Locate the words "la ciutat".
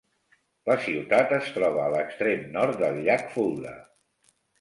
0.69-1.35